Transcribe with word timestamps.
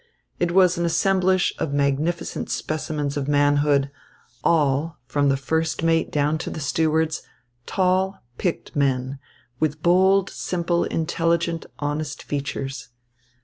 It 0.39 0.51
was 0.51 0.79
an 0.79 0.85
assemblage 0.85 1.53
of 1.59 1.73
magnificent 1.75 2.49
specimens 2.49 3.17
of 3.17 3.27
manhood, 3.27 3.91
all, 4.43 4.97
from 5.05 5.29
the 5.29 5.37
first 5.37 5.83
mate 5.83 6.09
down 6.11 6.39
to 6.39 6.49
the 6.49 6.59
stewards, 6.59 7.21
tall, 7.67 8.23
picked 8.39 8.75
men, 8.75 9.19
with 9.59 9.83
bold, 9.83 10.31
simple, 10.31 10.85
intelligent, 10.85 11.67
honest 11.77 12.23
features. 12.23 12.89